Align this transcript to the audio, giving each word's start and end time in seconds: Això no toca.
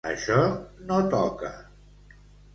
Això 0.11 0.37
no 0.87 0.97
toca. 1.13 1.53